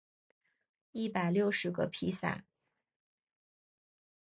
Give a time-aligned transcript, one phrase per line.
[0.93, 2.43] 一百六十个披萨